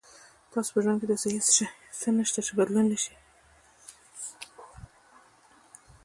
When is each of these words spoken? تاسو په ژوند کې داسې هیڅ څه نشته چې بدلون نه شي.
تاسو 0.51 0.69
په 0.73 0.79
ژوند 0.83 0.99
کې 0.99 1.07
داسې 1.09 1.27
هیڅ 1.35 1.47
څه 1.99 2.07
نشته 2.17 2.39
چې 2.47 2.51
بدلون 2.57 2.85
نه 2.91 2.97
شي. 3.03 3.15